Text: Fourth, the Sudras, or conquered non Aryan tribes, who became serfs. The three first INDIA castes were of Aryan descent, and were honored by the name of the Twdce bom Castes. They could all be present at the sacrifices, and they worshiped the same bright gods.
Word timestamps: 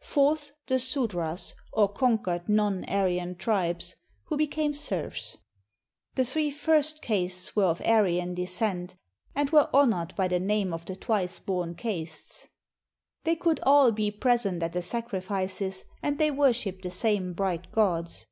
Fourth, 0.00 0.52
the 0.68 0.78
Sudras, 0.78 1.52
or 1.70 1.86
conquered 1.86 2.48
non 2.48 2.82
Aryan 2.86 3.34
tribes, 3.36 3.94
who 4.24 4.38
became 4.38 4.72
serfs. 4.72 5.36
The 6.14 6.24
three 6.24 6.50
first 6.50 7.04
INDIA 7.04 7.06
castes 7.28 7.54
were 7.54 7.66
of 7.66 7.82
Aryan 7.84 8.32
descent, 8.32 8.94
and 9.34 9.50
were 9.50 9.68
honored 9.76 10.16
by 10.16 10.28
the 10.28 10.40
name 10.40 10.72
of 10.72 10.86
the 10.86 10.96
Twdce 10.96 11.44
bom 11.44 11.74
Castes. 11.74 12.48
They 13.24 13.36
could 13.36 13.60
all 13.64 13.92
be 13.92 14.10
present 14.10 14.62
at 14.62 14.72
the 14.72 14.80
sacrifices, 14.80 15.84
and 16.02 16.16
they 16.16 16.30
worshiped 16.30 16.80
the 16.84 16.90
same 16.90 17.34
bright 17.34 17.70
gods. 17.70 18.24